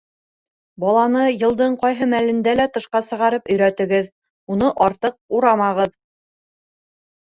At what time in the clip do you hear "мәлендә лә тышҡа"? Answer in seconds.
2.15-3.03